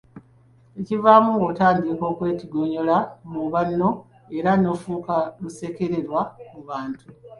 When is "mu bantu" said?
6.51-7.05